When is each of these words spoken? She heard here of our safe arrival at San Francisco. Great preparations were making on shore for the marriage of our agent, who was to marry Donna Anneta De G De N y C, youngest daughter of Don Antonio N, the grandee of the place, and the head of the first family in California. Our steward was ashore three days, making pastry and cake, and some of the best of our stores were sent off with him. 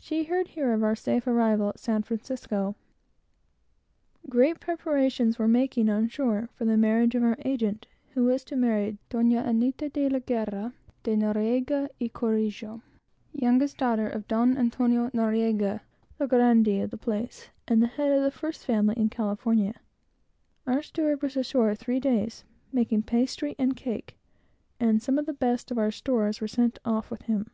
She 0.00 0.24
heard 0.24 0.48
here 0.48 0.72
of 0.72 0.82
our 0.82 0.96
safe 0.96 1.24
arrival 1.24 1.68
at 1.68 1.78
San 1.78 2.02
Francisco. 2.02 2.74
Great 4.28 4.58
preparations 4.58 5.38
were 5.38 5.46
making 5.46 5.88
on 5.88 6.08
shore 6.08 6.48
for 6.52 6.64
the 6.64 6.76
marriage 6.76 7.14
of 7.14 7.22
our 7.22 7.36
agent, 7.44 7.86
who 8.14 8.24
was 8.24 8.42
to 8.42 8.56
marry 8.56 8.98
Donna 9.08 9.44
Anneta 9.44 9.88
De 9.88 10.10
G 10.10 10.18
De 10.18 11.12
N 11.12 11.90
y 12.00 12.48
C, 12.50 12.68
youngest 13.40 13.76
daughter 13.78 14.08
of 14.08 14.26
Don 14.26 14.58
Antonio 14.58 15.12
N, 15.14 15.80
the 16.18 16.26
grandee 16.26 16.80
of 16.80 16.90
the 16.90 16.98
place, 16.98 17.48
and 17.68 17.80
the 17.80 17.86
head 17.86 18.10
of 18.18 18.24
the 18.24 18.36
first 18.36 18.66
family 18.66 18.96
in 18.96 19.08
California. 19.08 19.78
Our 20.66 20.82
steward 20.82 21.22
was 21.22 21.36
ashore 21.36 21.72
three 21.76 22.00
days, 22.00 22.42
making 22.72 23.04
pastry 23.04 23.54
and 23.60 23.76
cake, 23.76 24.16
and 24.80 25.00
some 25.00 25.20
of 25.20 25.26
the 25.26 25.32
best 25.32 25.70
of 25.70 25.78
our 25.78 25.92
stores 25.92 26.40
were 26.40 26.48
sent 26.48 26.80
off 26.84 27.12
with 27.12 27.22
him. 27.30 27.52